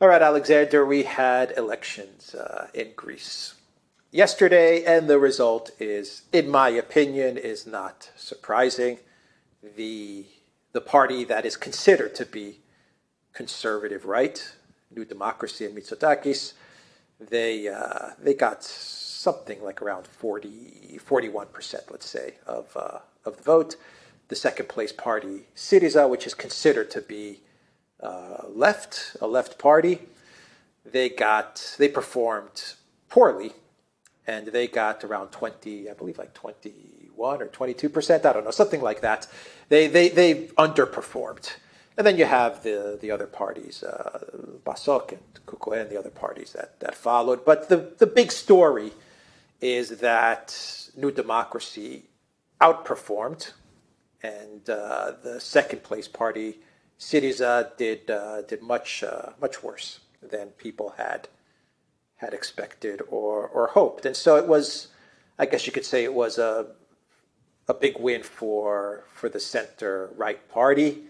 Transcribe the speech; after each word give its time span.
All 0.00 0.06
right, 0.06 0.22
Alexander, 0.22 0.86
we 0.86 1.02
had 1.02 1.52
elections 1.56 2.32
uh, 2.32 2.68
in 2.72 2.92
Greece 2.94 3.54
yesterday, 4.12 4.84
and 4.84 5.10
the 5.10 5.18
result 5.18 5.72
is, 5.80 6.22
in 6.32 6.48
my 6.48 6.68
opinion, 6.68 7.36
is 7.36 7.66
not 7.66 8.12
surprising. 8.14 9.00
The 9.76 10.26
the 10.70 10.80
party 10.80 11.24
that 11.24 11.44
is 11.44 11.56
considered 11.56 12.14
to 12.14 12.24
be 12.24 12.60
conservative 13.32 14.04
right, 14.04 14.52
New 14.94 15.04
Democracy 15.04 15.64
and 15.64 15.76
Mitsotakis, 15.76 16.52
they 17.18 17.66
uh, 17.66 18.10
they 18.22 18.34
got 18.34 18.62
something 18.62 19.60
like 19.64 19.82
around 19.82 20.06
40, 20.06 21.00
41 21.02 21.48
percent, 21.48 21.90
let's 21.90 22.08
say, 22.08 22.34
of 22.46 22.68
uh, 22.76 22.98
of 23.24 23.38
the 23.38 23.42
vote. 23.42 23.74
The 24.28 24.36
second 24.36 24.68
place 24.68 24.92
party, 24.92 25.48
Syriza, 25.56 26.08
which 26.08 26.24
is 26.24 26.34
considered 26.34 26.88
to 26.92 27.00
be 27.00 27.40
uh, 28.02 28.44
left, 28.48 29.16
a 29.20 29.26
left 29.26 29.58
party, 29.58 30.00
they 30.84 31.08
got 31.08 31.76
they 31.78 31.88
performed 31.88 32.74
poorly, 33.08 33.52
and 34.26 34.48
they 34.48 34.66
got 34.68 35.04
around 35.04 35.30
twenty, 35.30 35.90
I 35.90 35.94
believe, 35.94 36.18
like 36.18 36.34
twenty 36.34 36.72
one 37.14 37.42
or 37.42 37.46
twenty 37.48 37.74
two 37.74 37.88
percent. 37.88 38.24
I 38.26 38.32
don't 38.32 38.44
know, 38.44 38.50
something 38.50 38.80
like 38.82 39.00
that. 39.02 39.26
They 39.68 39.86
they 39.86 40.08
they 40.08 40.46
underperformed. 40.58 41.56
And 41.96 42.06
then 42.06 42.16
you 42.16 42.26
have 42.26 42.62
the, 42.62 42.96
the 43.00 43.10
other 43.10 43.26
parties, 43.26 43.82
uh, 43.82 44.20
PASOK 44.64 45.12
and 45.12 45.20
KKE 45.46 45.80
and 45.80 45.90
the 45.90 45.98
other 45.98 46.10
parties 46.10 46.52
that, 46.52 46.78
that 46.78 46.94
followed. 46.94 47.44
But 47.44 47.68
the, 47.68 47.92
the 47.98 48.06
big 48.06 48.30
story 48.30 48.92
is 49.60 49.98
that 49.98 50.56
New 50.96 51.10
Democracy 51.10 52.04
outperformed, 52.60 53.52
and 54.22 54.70
uh, 54.70 55.14
the 55.24 55.40
second 55.40 55.82
place 55.82 56.06
party, 56.06 56.60
Syriza, 56.98 57.76
did 57.76 58.10
uh, 58.10 58.42
did 58.42 58.62
much 58.62 59.02
uh, 59.02 59.30
much 59.40 59.62
worse 59.62 60.00
than 60.20 60.48
people 60.50 60.94
had 60.96 61.28
had 62.16 62.34
expected 62.34 63.00
or 63.08 63.46
or 63.46 63.68
hoped. 63.68 64.04
And 64.04 64.16
so 64.16 64.36
it 64.36 64.46
was, 64.46 64.88
I 65.38 65.46
guess 65.46 65.66
you 65.66 65.72
could 65.72 65.84
say, 65.84 66.04
it 66.04 66.14
was 66.14 66.38
a 66.38 66.66
a 67.68 67.74
big 67.74 67.98
win 67.98 68.22
for 68.22 69.04
for 69.12 69.28
the 69.28 69.40
center 69.40 70.10
right 70.16 70.48
party, 70.48 71.04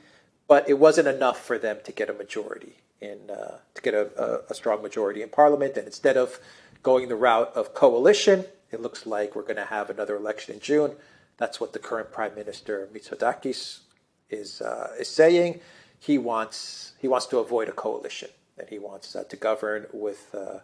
but 0.47 0.69
it 0.69 0.78
wasn't 0.78 1.08
enough 1.08 1.45
for 1.45 1.58
them 1.58 1.78
to 1.84 1.92
get 1.92 2.11
a 2.11 2.12
majority 2.12 2.77
in 3.00 3.30
uh, 3.30 3.58
to 3.75 3.83
get 3.83 3.95
a, 3.95 4.11
a, 4.23 4.52
a 4.52 4.55
strong 4.55 4.83
majority 4.83 5.23
in 5.23 5.30
parliament. 5.30 5.77
And 5.77 5.86
instead 5.86 6.17
of 6.17 6.39
going 6.83 7.08
the 7.08 7.17
route 7.17 7.52
of 7.55 7.75
coalition, 7.75 8.45
it 8.70 8.83
looks 8.83 9.06
like 9.06 9.34
we're 9.34 9.42
going 9.42 9.56
to 9.56 9.64
have 9.64 9.89
another 9.89 10.17
election 10.17 10.55
in 10.55 10.61
June. 10.61 10.92
That's 11.39 11.61
what 11.61 11.73
the 11.73 11.78
current 11.78 12.12
prime 12.12 12.34
minister 12.34 12.89
Mitsotakis 12.92 13.80
is 14.28 14.61
uh, 14.61 14.92
is 14.98 15.08
saying. 15.08 15.61
He 15.98 16.18
wants 16.18 16.92
he 16.98 17.08
wants 17.08 17.27
to 17.27 17.38
avoid 17.38 17.68
a 17.68 17.72
coalition, 17.72 18.30
and 18.58 18.68
he 18.68 18.78
wants 18.78 19.14
uh, 19.16 19.24
to 19.24 19.36
govern 19.36 19.86
with 19.92 20.34
uh, 20.34 20.60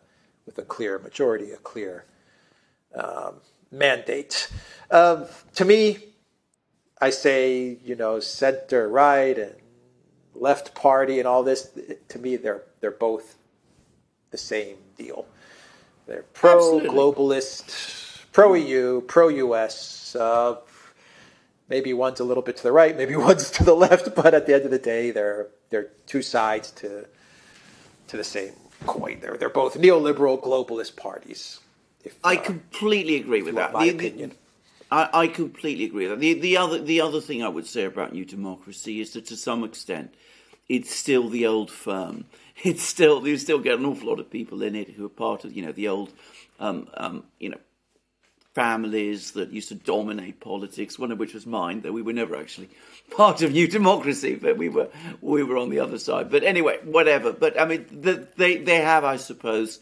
with 0.46 0.58
a 0.58 0.62
clear 0.62 0.98
majority, 0.98 1.52
a 1.52 1.56
clear 1.56 2.04
um, 2.94 3.41
mandate. 3.70 4.50
Um, 4.91 5.26
to 5.54 5.64
me, 5.64 5.98
I 7.00 7.10
say 7.10 7.78
you 7.84 7.96
know 7.96 8.20
center 8.20 8.88
right 8.88 9.36
and 9.36 9.54
left 10.34 10.74
party 10.74 11.18
and 11.18 11.26
all 11.28 11.42
this. 11.42 11.70
To 12.08 12.19
me, 12.19 12.36
they're 12.36 12.62
they're 12.80 12.91
both 12.91 13.36
the 14.30 14.38
same 14.38 14.76
deal. 14.96 15.26
They're 16.06 16.24
pro 16.34 16.80
globalist, 16.80 18.30
pro 18.32 18.54
EU, 18.54 19.00
pro 19.02 19.28
US. 19.28 20.14
Uh, 20.14 20.56
maybe 21.68 21.92
one's 21.92 22.20
a 22.20 22.24
little 22.24 22.42
bit 22.42 22.56
to 22.58 22.62
the 22.62 22.72
right, 22.72 22.96
maybe 22.96 23.16
one's 23.30 23.50
to 23.52 23.64
the 23.64 23.74
left, 23.74 24.14
but 24.14 24.34
at 24.34 24.46
the 24.46 24.54
end 24.54 24.64
of 24.64 24.70
the 24.70 24.78
day, 24.78 25.10
they're 25.10 25.48
they're 25.70 25.90
two 26.06 26.22
sides 26.22 26.70
to 26.72 27.06
to 28.08 28.16
the 28.16 28.24
same 28.24 28.52
coin. 28.86 29.20
They're 29.20 29.36
they're 29.36 29.48
both 29.48 29.78
neoliberal 29.78 30.40
globalist 30.42 30.96
parties. 30.96 31.60
If, 32.04 32.16
I 32.22 32.36
uh, 32.36 32.42
completely 32.42 33.16
agree 33.16 33.42
with 33.42 33.54
that. 33.54 33.72
My 33.72 33.84
the, 33.84 33.96
opinion. 33.96 34.30
The, 34.30 34.36
I, 34.90 35.08
I, 35.22 35.26
completely 35.28 35.86
agree 35.86 36.06
with 36.06 36.20
that. 36.20 36.20
The, 36.20 36.34
the 36.34 36.56
other 36.58 36.78
the 36.78 37.00
other 37.00 37.20
thing 37.20 37.42
I 37.42 37.48
would 37.48 37.66
say 37.66 37.84
about 37.84 38.12
New 38.12 38.24
Democracy 38.24 39.00
is 39.00 39.14
that 39.14 39.26
to 39.26 39.36
some 39.36 39.64
extent, 39.64 40.14
it's 40.69 40.94
still 40.94 41.28
the 41.28 41.47
old 41.47 41.70
firm. 41.70 42.26
It's 42.62 42.84
still 42.84 43.26
you 43.26 43.36
still 43.36 43.58
get 43.58 43.80
an 43.80 43.84
awful 43.84 44.08
lot 44.08 44.20
of 44.20 44.30
people 44.30 44.62
in 44.62 44.76
it 44.76 44.91
who 44.91 45.04
are 45.04 45.08
part 45.08 45.44
of 45.44 45.56
you 45.56 45.66
know 45.66 45.72
the 45.72 45.88
old 45.88 46.12
um, 46.60 46.86
um, 46.94 47.24
you 47.41 47.48
know 47.48 47.58
families 48.54 49.32
that 49.32 49.50
used 49.50 49.69
to 49.69 49.75
dominate 49.75 50.41
politics. 50.41 50.98
One 50.98 51.10
of 51.10 51.19
which 51.19 51.34
was 51.34 51.44
mine, 51.44 51.81
though 51.81 51.92
we 51.92 52.03
were 52.03 52.12
never 52.12 52.37
actually 52.37 52.70
part 53.10 53.42
of 53.42 53.53
New 53.53 53.69
Democracy, 53.69 54.37
but 54.37 54.56
we 54.56 54.69
were 54.69 54.88
we 55.20 55.42
were 55.42 55.59
on 55.59 55.70
the 55.70 55.81
other 55.81 55.98
side. 55.98 56.31
But 56.31 56.44
anyway, 56.44 56.78
whatever. 56.84 57.32
But 57.32 57.60
I 57.60 57.66
mean, 57.66 57.87
the, 57.91 58.26
they 58.37 58.59
they 58.59 58.76
have, 58.76 59.04
I 59.04 59.16
suppose, 59.16 59.81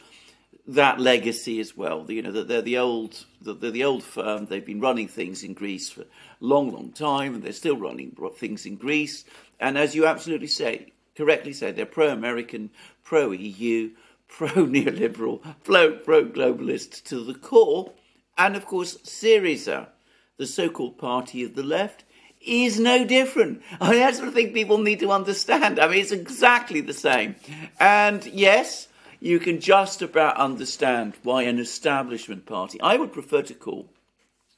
that 0.67 0.99
legacy 0.99 1.61
as 1.61 1.77
well. 1.77 2.11
You 2.11 2.23
know, 2.23 2.33
that 2.33 2.49
they're 2.49 2.63
the 2.63 2.79
old 2.79 3.25
they're 3.43 3.71
the 3.71 3.85
old 3.85 4.03
firm. 4.03 4.47
They've 4.47 4.65
been 4.65 4.81
running 4.81 5.09
things 5.09 5.43
in 5.43 5.55
Greece 5.55 5.91
for 5.91 6.03
a 6.03 6.07
long, 6.41 6.73
long 6.73 6.93
time, 6.93 7.35
and 7.35 7.43
they're 7.43 7.53
still 7.53 7.77
running 7.77 8.17
things 8.37 8.65
in 8.67 8.77
Greece. 8.77 9.25
And 9.61 9.77
as 9.77 9.95
you 9.95 10.07
absolutely 10.07 10.49
say, 10.49 10.93
correctly 11.15 11.53
say, 11.53 11.73
they're 11.73 11.87
pro-American, 11.87 12.71
pro-EU, 13.05 13.91
pro-neoliberal, 14.29 15.41
pro-globalist 15.65 17.05
to 17.05 17.23
the 17.23 17.35
core. 17.35 17.93
And 18.37 18.57
of 18.57 18.67
course, 18.67 18.97
Syriza, 18.99 19.89
the 20.39 20.47
so-called 20.47 20.99
party 20.99 21.43
of 21.45 21.55
the 21.55 21.63
left, 21.63 22.05
is 22.41 22.81
no 22.81 23.05
different. 23.05 23.63
I 23.81 23.91
mean, 23.91 24.01
that's 24.01 24.19
what 24.19 24.29
I 24.29 24.33
think 24.33 24.53
people 24.53 24.79
need 24.79 25.01
to 25.01 25.13
understand. 25.13 25.79
I 25.79 25.87
mean, 25.87 26.01
it's 26.01 26.11
exactly 26.11 26.81
the 26.81 26.93
same. 26.93 27.37
And 27.79 28.25
yes, 28.27 28.89
you 29.21 29.39
can 29.39 29.61
just 29.61 30.03
about 30.03 30.37
understand 30.37 31.15
why 31.23 31.43
an 31.43 31.61
establishment 31.61 32.47
party, 32.47 32.81
I 32.81 32.97
would 32.97 33.13
prefer 33.13 33.43
to 33.43 33.55
call 33.55 33.89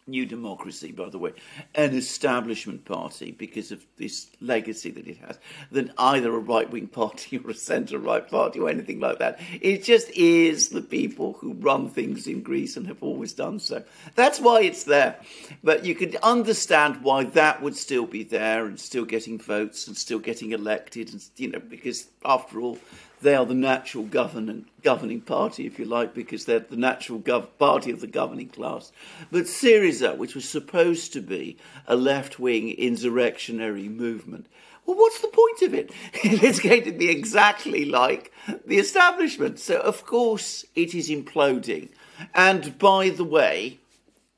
New 0.07 0.27
Democracy, 0.27 0.93
by 0.93 1.09
the 1.09 1.19
way, 1.19 1.33
an 1.75 1.95
establishment 1.95 2.85
party 2.85 3.33
because 3.33 3.73
of 3.73 3.85
this 3.97 4.29
legacy 4.41 4.91
that 4.91 5.07
it 5.07 5.17
has, 5.19 5.39
than 5.71 5.93
either 5.97 6.35
a 6.35 6.39
right 6.39 6.71
wing 6.71 6.87
party 6.87 7.39
or 7.39 7.51
a 7.51 7.55
centre 7.55 7.99
right 7.99 8.29
party 8.29 8.61
or 8.61 8.69
anything 8.69 9.01
like 9.01 9.19
that. 9.19 9.41
It 9.61 9.83
just 9.83 10.11
is 10.11 10.69
the 10.69 10.83
people 10.83 11.35
who 11.35 11.55
run 11.55 11.89
things 11.89 12.27
in 12.27 12.43
Greece 12.43 12.77
and 12.77 12.87
have 12.87 13.03
always 13.03 13.33
done 13.33 13.59
so. 13.59 13.83
That's 14.15 14.41
why 14.41 14.63
it's 14.63 14.85
there. 14.85 15.19
But 15.63 15.87
you 15.87 15.95
can 15.95 16.17
understand 16.23 17.03
why 17.03 17.25
that 17.25 17.63
would 17.63 17.77
still 17.77 18.07
be 18.07 18.25
there 18.25 18.67
and 18.67 18.79
still 18.79 19.07
getting 19.07 19.39
votes 19.39 19.87
and 19.87 19.97
still 19.97 20.19
getting 20.19 20.53
elected, 20.53 21.13
and 21.13 21.25
you 21.37 21.49
know, 21.49 21.61
because 21.61 22.09
after 22.25 22.61
all, 22.61 22.79
they 23.25 23.35
are 23.35 23.47
the 23.47 23.55
natural 23.55 24.05
governing, 24.05 25.21
party, 25.23 25.67
if 25.67 25.79
you 25.79 25.87
like, 25.87 26.15
because 26.15 26.45
they're 26.45 26.61
the 26.61 26.77
natural 26.77 27.19
gov- 27.19 27.49
party 27.59 27.91
of 27.91 28.03
the 28.03 28.07
governing 28.07 28.51
class. 28.51 28.93
But 29.33 29.45
Syriza, 29.45 30.17
which 30.17 30.35
was 30.35 30.47
supposed 30.47 31.15
to 31.15 31.23
be 31.23 31.57
a 31.87 31.97
left 31.97 32.39
wing 32.39 32.69
insurrectionary 32.69 33.89
movement, 33.89 34.47
well, 34.85 34.99
what's 34.99 35.23
the 35.23 35.29
point 35.29 35.63
of 35.63 35.73
it? 35.73 35.91
it's 36.13 36.61
going 36.61 36.85
to 36.85 36.93
be 36.93 37.09
exactly 37.09 37.87
like 37.87 38.31
the 38.67 38.79
establishment. 38.79 39.59
So, 39.59 39.81
of 39.81 40.05
course, 40.05 40.67
it 40.75 40.95
is 40.95 41.09
imploding. 41.09 41.89
And 42.35 42.79
by 42.79 43.09
the 43.09 43.25
way, 43.25 43.79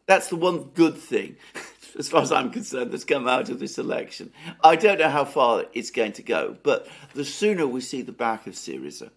that's 0.07 0.29
the 0.29 0.37
one 0.37 0.71
good 0.75 0.97
thing 0.97 1.37
as 1.99 2.09
far 2.09 2.23
as 2.23 2.33
I'm 2.33 2.51
concerned, 2.51 2.91
that's 2.91 3.05
come 3.05 3.27
out 3.27 3.49
of 3.49 3.59
this 3.59 3.79
election. 3.79 4.33
I 4.63 4.77
don't 4.77 4.99
know 4.99 5.09
how 5.09 5.25
far 5.25 5.65
it's 5.73 5.91
going 5.91 6.13
to 6.13 6.23
go, 6.23 6.57
but 6.63 6.87
the 7.15 7.25
sooner 7.25 7.67
we 7.67 7.81
see 7.81 8.03
the 8.03 8.13
back 8.13 8.47
of 8.47 8.55
Syriza, 8.55 9.11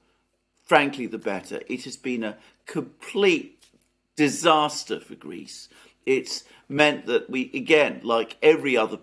frankly, 0.63 1.05
the 1.07 1.17
better. 1.17 1.61
It 1.67 1.83
has 1.83 1.97
been 1.97 2.23
a 2.23 2.37
complete 2.65 3.63
disaster 4.15 4.99
for 4.99 5.15
Greece. 5.15 5.69
It's 6.05 6.43
meant 6.67 7.05
that 7.07 7.29
we, 7.29 7.51
again, 7.53 8.01
like 8.03 8.37
every 8.41 8.77
other 8.77 8.99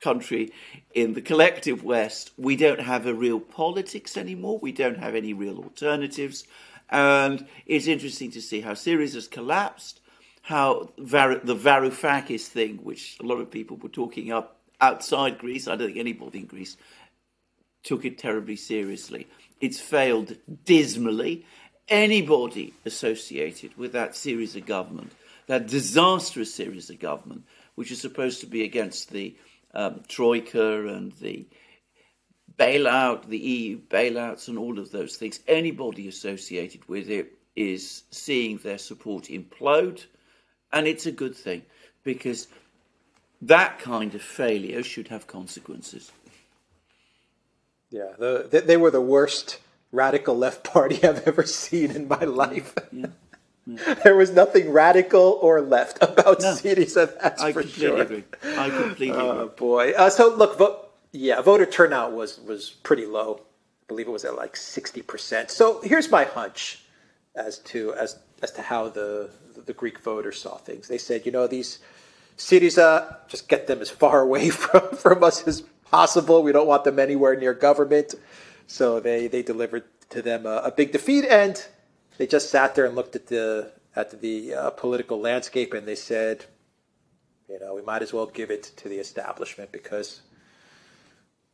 country 0.00 0.52
in 0.94 1.14
the 1.14 1.22
collective 1.22 1.82
West, 1.82 2.32
we 2.36 2.56
don't 2.56 2.80
have 2.80 3.06
a 3.06 3.14
real 3.14 3.40
politics 3.40 4.16
anymore. 4.16 4.58
We 4.58 4.72
don't 4.72 4.98
have 4.98 5.14
any 5.14 5.32
real 5.32 5.58
alternatives. 5.58 6.44
And 6.90 7.46
it's 7.66 7.86
interesting 7.86 8.30
to 8.32 8.42
see 8.42 8.60
how 8.60 8.72
Syriza 8.72 9.14
has 9.14 9.28
collapsed 9.28 10.00
how 10.46 10.88
Var- 10.96 11.40
the 11.42 11.56
Varoufakis 11.56 12.46
thing, 12.46 12.76
which 12.84 13.16
a 13.18 13.24
lot 13.24 13.40
of 13.40 13.50
people 13.50 13.76
were 13.78 13.88
talking 13.88 14.30
up 14.30 14.60
outside 14.80 15.38
Greece, 15.38 15.66
I 15.66 15.74
don't 15.74 15.88
think 15.88 15.98
anybody 15.98 16.38
in 16.38 16.46
Greece 16.46 16.76
took 17.82 18.04
it 18.04 18.16
terribly 18.16 18.54
seriously. 18.54 19.26
It's 19.60 19.80
failed 19.80 20.36
dismally. 20.64 21.44
Anybody 21.88 22.74
associated 22.84 23.76
with 23.76 23.90
that 23.94 24.12
Syriza 24.12 24.64
government, 24.64 25.10
that 25.48 25.66
disastrous 25.66 26.56
Syriza 26.56 26.96
government, 26.96 27.42
which 27.74 27.90
is 27.90 28.00
supposed 28.00 28.38
to 28.42 28.46
be 28.46 28.62
against 28.62 29.10
the 29.10 29.34
um, 29.74 30.02
Troika 30.06 30.86
and 30.86 31.10
the 31.14 31.44
bailout, 32.56 33.26
the 33.26 33.38
EU 33.38 33.80
bailouts, 33.80 34.46
and 34.46 34.58
all 34.58 34.78
of 34.78 34.92
those 34.92 35.16
things, 35.16 35.40
anybody 35.48 36.06
associated 36.06 36.88
with 36.88 37.10
it 37.10 37.32
is 37.56 38.04
seeing 38.12 38.58
their 38.58 38.78
support 38.78 39.24
implode 39.24 40.04
and 40.72 40.86
it's 40.86 41.06
a 41.06 41.12
good 41.12 41.34
thing 41.36 41.62
because 42.04 42.48
that 43.42 43.78
kind 43.78 44.14
of 44.14 44.22
failure 44.22 44.82
should 44.82 45.08
have 45.08 45.26
consequences. 45.26 46.12
Yeah, 47.90 48.12
the, 48.18 48.62
they 48.66 48.76
were 48.76 48.90
the 48.90 49.00
worst 49.00 49.58
radical 49.92 50.36
left 50.36 50.64
party 50.64 51.02
I've 51.04 51.26
ever 51.26 51.44
seen 51.44 51.90
in 51.92 52.08
my 52.08 52.20
life. 52.24 52.74
Yeah. 52.92 53.06
There 54.04 54.14
was 54.14 54.30
nothing 54.30 54.70
radical 54.70 55.40
or 55.42 55.60
left 55.60 55.98
about 56.00 56.40
No. 56.40 56.52
Syriza, 56.52 57.18
that's 57.20 57.42
I 57.42 57.52
for 57.52 57.62
completely 57.62 57.88
sure. 57.88 58.00
agree. 58.00 58.24
I 58.56 58.70
completely 58.70 59.10
Oh 59.18 59.30
agree. 59.30 59.56
boy! 59.56 59.90
Uh, 59.92 60.08
so 60.08 60.32
look, 60.32 60.56
vote. 60.56 60.88
Yeah, 61.10 61.40
voter 61.42 61.66
turnout 61.66 62.12
was 62.12 62.38
was 62.38 62.70
pretty 62.70 63.06
low. 63.06 63.40
I 63.40 63.84
believe 63.88 64.06
it 64.06 64.12
was 64.12 64.24
at 64.24 64.36
like 64.36 64.54
sixty 64.56 65.02
percent. 65.02 65.50
So 65.50 65.80
here's 65.82 66.08
my 66.12 66.22
hunch 66.24 66.80
as 67.36 67.58
to 67.60 67.94
as 67.94 68.18
as 68.42 68.52
to 68.52 68.62
how 68.62 68.88
the 68.88 69.30
the 69.66 69.72
Greek 69.72 70.00
voters 70.00 70.40
saw 70.40 70.56
things. 70.56 70.88
They 70.88 70.98
said, 70.98 71.26
you 71.26 71.32
know, 71.32 71.46
these 71.46 71.78
Syriza, 72.36 73.16
just 73.28 73.48
get 73.48 73.66
them 73.66 73.80
as 73.80 73.90
far 73.90 74.20
away 74.28 74.50
from 74.50 74.96
from 74.96 75.22
us 75.22 75.46
as 75.46 75.62
possible. 75.90 76.42
We 76.42 76.52
don't 76.52 76.66
want 76.66 76.84
them 76.84 76.98
anywhere 76.98 77.36
near 77.36 77.54
government. 77.54 78.14
So 78.66 79.00
they 79.00 79.26
they 79.28 79.42
delivered 79.42 79.84
to 80.10 80.22
them 80.22 80.46
a, 80.46 80.56
a 80.64 80.70
big 80.70 80.92
defeat, 80.92 81.24
and 81.24 81.64
they 82.18 82.26
just 82.26 82.50
sat 82.50 82.74
there 82.74 82.84
and 82.86 82.94
looked 82.94 83.16
at 83.16 83.26
the 83.28 83.72
at 83.94 84.20
the 84.20 84.54
uh, 84.54 84.70
political 84.70 85.18
landscape, 85.18 85.72
and 85.72 85.88
they 85.88 85.94
said, 85.94 86.44
you 87.48 87.58
know, 87.58 87.74
we 87.74 87.82
might 87.82 88.02
as 88.02 88.12
well 88.12 88.26
give 88.26 88.50
it 88.50 88.64
to 88.76 88.88
the 88.88 88.96
establishment 88.96 89.72
because, 89.72 90.20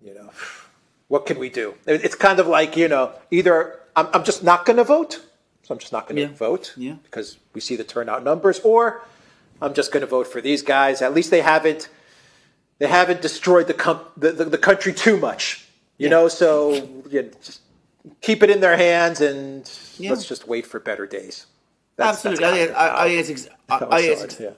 you 0.00 0.14
know, 0.14 0.31
what 1.08 1.26
can 1.26 1.38
we 1.38 1.49
do? 1.49 1.75
It's 1.87 2.14
kind 2.14 2.40
of 2.40 2.46
like, 2.46 2.76
you 2.76 2.88
know, 2.88 3.12
either 3.31 3.81
I'm, 3.94 4.08
I'm 4.12 4.25
just 4.25 4.43
not 4.43 4.64
going 4.64 4.79
to 4.79 4.84
vote, 4.84 5.25
I'm 5.73 5.79
just 5.79 5.93
not 5.93 6.07
going 6.07 6.17
to 6.17 6.23
Yeah. 6.23 6.29
vote 6.29 6.75
Yeah. 6.77 6.95
because 7.03 7.39
we 7.55 7.61
see 7.61 7.75
the 7.77 7.85
turnout 7.85 8.23
numbers, 8.23 8.61
or 8.61 9.03
I'm 9.61 9.75
just 9.75 9.91
going 9.91 10.03
to 10.03 10.07
vote 10.07 10.27
for 10.29 10.41
these 10.41 10.63
guys. 10.63 11.03
At 11.03 11.15
least 11.15 11.31
they 11.31 11.41
haven't 11.41 11.89
they 12.79 12.89
haven't 12.89 13.23
destroyed 13.23 13.69
the 13.69 13.75
com- 13.75 14.05
the, 14.17 14.33
the, 14.33 14.45
the 14.45 14.59
country 14.59 14.93
too 14.93 15.17
much, 15.17 15.65
you 15.99 16.05
Yeah. 16.07 16.11
know. 16.11 16.29
So 16.29 16.73
you 17.11 17.23
know, 17.23 17.31
just 17.43 17.61
keep 18.21 18.43
it 18.43 18.51
in 18.51 18.61
their 18.61 18.77
hands 18.77 19.21
and 19.21 19.69
Yeah. 19.99 20.11
let's 20.11 20.27
just 20.27 20.47
wait 20.49 20.67
for 20.67 20.79
better 20.81 21.07
days. 21.07 21.47
That's- 21.97 22.23
that's 22.23 22.41
Absolutely. 22.41 22.63
I, 22.63 22.67
think- 22.67 22.77
I, 22.79 23.03
I, 23.05 23.09
think 23.09 23.21
it's 23.21 23.31
ex- 23.31 23.49
I, 23.69 23.79
how 23.79 23.87
I, 23.87 23.97
I 23.97 24.03
think 24.03 24.19
saw 24.19 24.25
it's- 24.25 24.41
it, 24.41 24.45
yeah. 24.45 24.51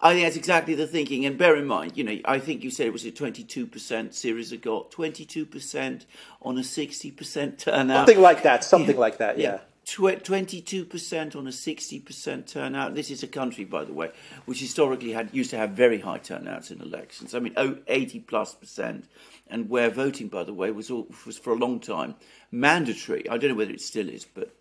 I 0.00 0.12
think 0.12 0.26
that's 0.26 0.36
exactly 0.36 0.74
the 0.76 0.86
thinking. 0.86 1.26
And 1.26 1.36
bear 1.36 1.56
in 1.56 1.66
mind, 1.66 1.96
you 1.96 2.04
know, 2.04 2.16
I 2.24 2.38
think 2.38 2.62
you 2.62 2.70
said 2.70 2.86
it 2.86 2.92
was 2.92 3.04
a 3.04 3.10
22% 3.10 3.68
Syriza 3.68 4.60
got, 4.60 4.92
22% 4.92 6.04
on 6.42 6.56
a 6.56 6.60
60% 6.60 7.58
turnout. 7.58 8.06
Something 8.06 8.22
like 8.22 8.42
that. 8.44 8.62
Something 8.62 8.96
like 8.96 9.18
that. 9.18 9.38
Yeah. 9.38 9.58
Tw- 9.88 10.22
22% 10.22 11.34
on 11.34 11.46
a 11.46 11.50
60% 11.50 12.46
turnout. 12.46 12.94
This 12.94 13.10
is 13.10 13.22
a 13.22 13.26
country, 13.26 13.64
by 13.64 13.84
the 13.84 13.92
way, 13.94 14.10
which 14.44 14.60
historically 14.60 15.12
had 15.12 15.30
used 15.32 15.48
to 15.50 15.56
have 15.56 15.70
very 15.70 15.98
high 15.98 16.18
turnouts 16.18 16.70
in 16.70 16.82
elections. 16.82 17.34
I 17.34 17.38
mean, 17.38 17.54
oh, 17.56 17.78
80 17.86 18.20
plus 18.20 18.54
percent. 18.54 19.06
And 19.48 19.70
where 19.70 19.88
voting, 19.88 20.28
by 20.28 20.44
the 20.44 20.52
way, 20.52 20.70
was, 20.72 20.90
all, 20.90 21.06
was 21.24 21.38
for 21.38 21.54
a 21.54 21.56
long 21.56 21.80
time 21.80 22.16
mandatory. 22.52 23.26
I 23.30 23.38
don't 23.38 23.52
know 23.52 23.56
whether 23.56 23.72
it 23.72 23.80
still 23.80 24.10
is, 24.10 24.26
but 24.26 24.54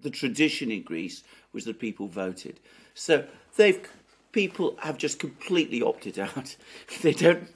the 0.00 0.08
tradition 0.08 0.70
in 0.70 0.84
Greece 0.84 1.22
was 1.52 1.66
that 1.66 1.78
people 1.78 2.08
voted. 2.08 2.58
So 2.94 3.26
they've 3.56 3.86
people 4.32 4.78
have 4.80 4.96
just 4.96 5.18
completely 5.18 5.82
opted 5.82 6.18
out. 6.18 6.56
they 7.02 7.12
don't 7.12 7.46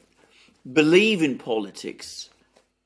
believe 0.70 1.23
in 1.23 1.38
politics 1.38 2.29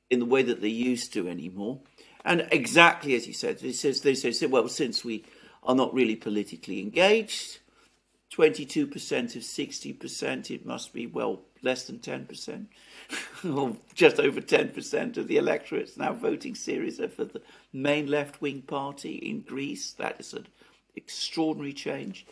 in 0.09 0.19
the 0.19 0.25
way 0.25 0.41
that 0.41 0.61
they 0.61 0.69
used 0.69 1.11
to 1.13 1.27
anymore. 1.27 1.79
And 2.25 2.47
exactly 2.51 3.15
as 3.15 3.27
you 3.27 3.33
said, 3.33 3.59
they 3.59 3.71
says 3.71 4.01
they 4.01 4.15
say, 4.15 4.47
well, 4.47 4.67
since 4.67 5.05
we 5.05 5.23
are 5.63 5.75
not 5.75 5.93
really 5.93 6.15
politically 6.15 6.81
engaged, 6.81 7.59
twenty-two 8.31 8.87
percent 8.87 9.35
of 9.35 9.43
sixty 9.43 9.93
percent, 9.93 10.49
it 10.49 10.65
must 10.65 10.91
be 10.91 11.05
well 11.05 11.41
less 11.61 11.85
than 11.85 11.99
ten 11.99 12.25
percent, 12.25 12.67
or 13.45 13.77
just 13.93 14.19
over 14.19 14.41
ten 14.41 14.69
percent 14.69 15.17
of 15.17 15.27
the 15.27 15.37
electorate's 15.37 15.97
now 15.97 16.13
voting 16.13 16.55
Syriza 16.55 17.11
for 17.11 17.25
the 17.25 17.41
main 17.71 18.07
left-wing 18.07 18.63
party 18.63 19.15
in 19.17 19.41
Greece. 19.41 19.91
That 19.93 20.19
is 20.19 20.33
an 20.33 20.47
extraordinary 20.95 21.73
change. 21.73 22.25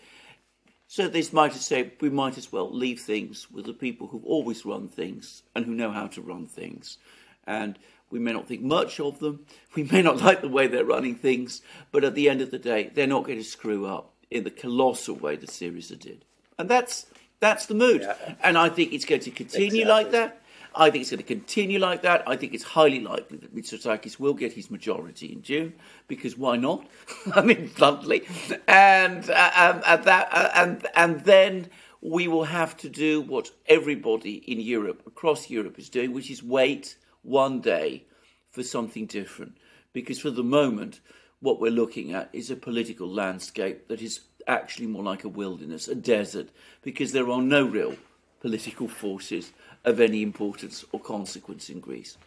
So 0.87 1.07
they 1.07 1.23
might 1.31 1.53
say 1.53 1.93
we 2.01 2.09
might 2.09 2.37
as 2.37 2.51
well 2.51 2.71
leave 2.71 2.99
things 2.99 3.49
with 3.51 3.65
the 3.65 3.73
people 3.73 4.07
who've 4.07 4.25
always 4.25 4.65
run 4.65 4.87
things 4.87 5.43
and 5.55 5.65
who 5.65 5.73
know 5.75 5.91
how 5.91 6.07
to 6.07 6.21
run 6.21 6.47
things. 6.47 6.97
And 7.45 7.77
we 8.13 8.19
may 8.19 8.31
not 8.31 8.47
think 8.47 8.61
much 8.61 8.99
of 8.99 9.19
them, 9.19 9.45
we 9.75 9.83
may 9.83 10.03
not 10.03 10.17
like 10.23 10.41
the 10.41 10.47
way 10.47 10.67
they're 10.67 10.85
running 10.85 11.15
things, 11.15 11.61
but 11.91 12.03
at 12.03 12.13
the 12.13 12.29
end 12.29 12.41
of 12.41 12.51
the 12.51 12.59
day, 12.59 12.91
they're 12.93 13.07
not 13.07 13.25
going 13.25 13.39
to 13.39 13.43
screw 13.43 13.87
up 13.87 14.13
in 14.29 14.43
the 14.43 14.51
colossal 14.51 15.15
way 15.15 15.35
the 15.35 15.47
Syriza 15.47 15.99
did. 15.99 16.23
And 16.57 16.69
that's 16.69 17.07
that's 17.39 17.65
the 17.65 17.73
mood. 17.73 18.01
Yeah. 18.01 18.35
And 18.41 18.57
I 18.57 18.69
think 18.69 18.93
it's 18.93 19.03
going 19.03 19.21
to 19.21 19.31
continue 19.31 19.81
Exactly. 19.81 19.85
like 19.85 20.11
that. 20.11 20.39
I 20.75 20.89
think 20.89 21.01
it's 21.01 21.11
going 21.11 21.17
to 21.17 21.25
continue 21.25 21.77
like 21.77 22.03
that. 22.03 22.23
I 22.27 22.35
think 22.35 22.53
it's 22.53 22.63
highly 22.63 22.99
likely 22.99 23.37
that 23.37 23.55
Mitsotakis 23.55 24.19
will 24.19 24.33
get 24.33 24.53
his 24.53 24.71
majority 24.71 25.31
in 25.33 25.41
June 25.41 25.73
because 26.07 26.37
why 26.37 26.55
not? 26.55 26.87
I 27.35 27.41
mean, 27.41 27.71
bluntly, 27.75 28.23
and 28.67 29.27
uh, 29.29 29.51
um, 29.55 29.81
and 29.85 30.03
that 30.05 30.29
uh, 30.31 30.49
and 30.55 30.87
and 30.95 31.21
then 31.21 31.67
we 32.01 32.27
will 32.27 32.45
have 32.45 32.77
to 32.77 32.89
do 32.89 33.21
what 33.21 33.51
everybody 33.67 34.35
in 34.35 34.59
Europe, 34.59 35.01
across 35.07 35.49
Europe, 35.49 35.79
is 35.79 35.89
doing, 35.89 36.13
which 36.13 36.29
is 36.29 36.43
wait 36.43 36.95
one 37.23 37.61
day 37.61 38.05
for 38.51 38.63
something 38.63 39.05
different. 39.05 39.57
Because 39.91 40.19
for 40.19 40.29
the 40.29 40.43
moment, 40.43 40.99
what 41.39 41.59
we're 41.59 41.71
looking 41.71 42.13
at 42.13 42.29
is 42.31 42.49
a 42.49 42.55
political 42.55 43.07
landscape 43.07 43.87
that 43.87 44.01
is 44.01 44.21
actually 44.47 44.87
more 44.87 45.03
like 45.03 45.23
a 45.23 45.29
wilderness, 45.29 45.87
a 45.87 45.95
desert, 45.95 46.49
because 46.81 47.11
there 47.11 47.29
are 47.29 47.41
no 47.41 47.65
real 47.65 47.95
political 48.39 48.87
forces 48.87 49.51
of 49.85 49.99
any 49.99 50.21
importance 50.21 50.85
or 50.91 50.99
consequence 50.99 51.69
in 51.69 51.79
Greece. 51.79 52.17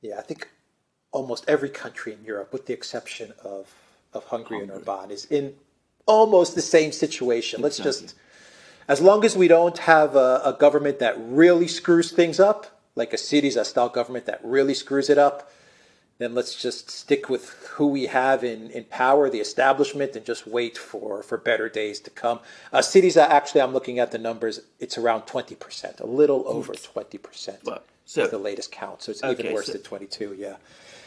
Yeah, 0.00 0.18
I 0.18 0.22
think 0.22 0.48
almost 1.12 1.44
every 1.46 1.68
country 1.68 2.12
in 2.12 2.24
Europe, 2.24 2.52
with 2.52 2.66
the 2.66 2.72
exception 2.72 3.32
of, 3.44 3.72
of 4.12 4.24
Hungary, 4.24 4.62
and 4.62 4.70
Orbán, 4.70 5.10
is 5.10 5.26
in 5.26 5.54
almost 6.06 6.54
the 6.54 6.62
same 6.62 6.90
situation. 6.90 7.60
Let's 7.60 7.78
just, 7.78 8.14
as 8.88 9.00
long 9.00 9.24
as 9.24 9.36
we 9.36 9.46
don't 9.46 9.78
have 9.78 10.16
a, 10.16 10.40
a 10.44 10.56
government 10.58 10.98
that 10.98 11.16
really 11.18 11.68
screws 11.68 12.10
things 12.10 12.40
up, 12.40 12.71
like 12.94 13.12
a 13.12 13.16
Syriza 13.16 13.64
style 13.64 13.88
government 13.88 14.26
that 14.26 14.40
really 14.42 14.74
screws 14.74 15.08
it 15.08 15.18
up, 15.18 15.50
then 16.18 16.34
let's 16.34 16.60
just 16.60 16.90
stick 16.90 17.28
with 17.28 17.50
who 17.72 17.88
we 17.88 18.06
have 18.06 18.44
in, 18.44 18.70
in 18.70 18.84
power, 18.84 19.28
the 19.30 19.40
establishment, 19.40 20.14
and 20.14 20.24
just 20.24 20.46
wait 20.46 20.76
for, 20.76 21.22
for 21.22 21.38
better 21.38 21.68
days 21.68 21.98
to 22.00 22.10
come. 22.10 22.38
Uh, 22.72 22.78
Syriza, 22.78 23.26
actually, 23.28 23.62
I'm 23.62 23.72
looking 23.72 23.98
at 23.98 24.12
the 24.12 24.18
numbers, 24.18 24.60
it's 24.78 24.98
around 24.98 25.22
20%, 25.22 26.00
a 26.00 26.06
little 26.06 26.44
over 26.46 26.74
20%. 26.74 27.64
Well, 27.64 27.82
so- 28.04 28.24
is 28.24 28.30
the 28.30 28.38
latest 28.38 28.70
count. 28.70 29.02
So 29.02 29.10
it's 29.10 29.22
Okay, 29.24 29.42
even 29.42 29.54
worse 29.54 29.66
so- 29.66 29.72
than 29.72 29.82
22, 29.82 30.36
yeah. 30.38 30.56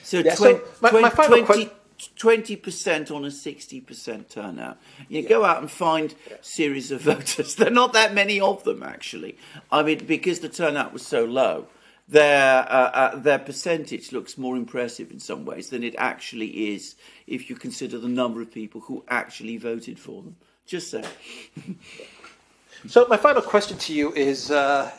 So, 0.04 0.20
Yeah, 0.20 0.36
twen- 0.36 0.58
so 0.58 0.62
my- 0.82 0.92
my 0.92 1.10
final 1.10 1.44
20, 1.46 1.66
que- 1.66 1.74
20% 2.00 3.12
on 3.12 3.26
a 3.26 3.30
60% 3.30 4.30
turnout. 4.30 4.78
You 5.08 5.28
go 5.28 5.44
out 5.44 5.60
and 5.60 5.72
find 5.72 6.14
Syriza 6.42 6.98
voters. 7.00 7.56
There 7.56 7.68
are 7.68 7.72
not 7.72 7.94
that 7.94 8.14
many 8.14 8.40
of 8.40 8.64
them, 8.64 8.84
actually. 8.84 9.38
I 9.72 9.84
mean, 9.84 10.06
because 10.06 10.40
the 10.40 10.50
turnout 10.50 10.94
was 10.94 11.06
so 11.06 11.26
low, 11.26 11.68
their, 12.08 12.62
uh, 12.70 12.92
uh, 12.92 13.16
their 13.16 13.40
percentage 13.40 14.12
looks 14.12 14.38
more 14.38 14.56
impressive 14.56 15.12
in 15.12 15.20
some 15.20 15.46
ways 15.46 15.70
than 15.70 15.84
it 15.84 15.96
actually 15.98 16.74
is 16.74 16.96
if 17.26 17.50
you 17.50 17.56
consider 17.56 17.98
the 17.98 18.08
number 18.08 18.42
of 18.42 18.52
people 18.52 18.82
who 18.82 19.04
actually 19.08 19.58
voted 19.58 19.98
for 19.98 20.22
them. 20.22 20.36
Just 20.66 20.92
so. 20.92 21.02
So 22.88 23.08
my 23.10 23.18
final 23.18 23.42
question 23.42 23.78
to 23.80 23.94
you 23.94 24.14
is 24.14 24.52
uh, 24.52 24.92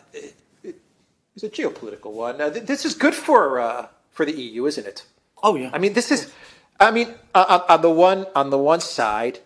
is 0.63 1.45
a 1.45 1.49
geopolitical 1.49 2.13
one. 2.13 2.39
Th- 2.39 2.65
this 2.65 2.85
is 2.85 2.95
good 2.95 3.15
for 3.15 3.61
uh, 3.61 3.87
for 4.11 4.27
the 4.27 4.33
EU, 4.33 4.67
isn't 4.67 4.87
it? 4.87 5.05
Oh, 5.43 5.55
yeah. 5.55 5.71
I 5.73 5.79
mean, 5.79 5.93
this 5.93 6.11
is. 6.11 6.33
I 6.79 6.91
mean, 6.91 7.15
uh, 7.35 7.63
on, 7.69 7.77
on 7.77 7.83
the 7.83 7.91
one 7.91 8.27
on 8.35 8.51
the 8.51 8.59
one 8.59 8.81
side, 8.81 9.41